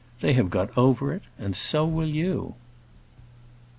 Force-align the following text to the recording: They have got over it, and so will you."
They 0.21 0.33
have 0.33 0.49
got 0.49 0.75
over 0.75 1.13
it, 1.13 1.21
and 1.37 1.55
so 1.55 1.85
will 1.85 2.07
you." 2.07 2.55